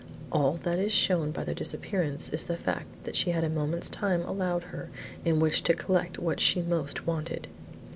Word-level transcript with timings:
All 0.31 0.53
that 0.63 0.79
is 0.79 0.91
shown 0.91 1.29
by 1.29 1.43
their 1.43 1.53
disappearance 1.53 2.29
is 2.29 2.45
the 2.45 2.57
fact 2.57 2.87
that 3.03 3.15
she 3.15 3.29
had 3.29 3.43
a 3.43 3.49
moment's 3.49 3.87
time 3.87 4.23
allowed 4.23 4.63
her 4.73 4.89
in 5.23 5.39
which 5.39 5.61
to 5.65 5.75
collect 5.75 6.17
what 6.17 6.39
she 6.39 6.59
most 6.63 7.05
wanted." 7.05 7.47